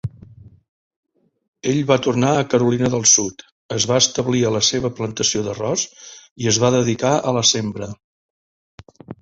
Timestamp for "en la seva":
4.51-4.93